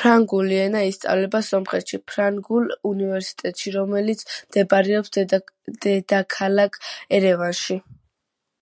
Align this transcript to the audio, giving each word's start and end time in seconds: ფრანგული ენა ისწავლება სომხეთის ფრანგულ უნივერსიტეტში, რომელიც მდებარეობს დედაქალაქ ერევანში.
ფრანგული 0.00 0.56
ენა 0.62 0.80
ისწავლება 0.92 1.40
სომხეთის 1.48 2.02
ფრანგულ 2.12 2.66
უნივერსიტეტში, 2.90 3.74
რომელიც 3.78 4.26
მდებარეობს 4.32 5.16
დედაქალაქ 5.88 6.82
ერევანში. 7.22 7.80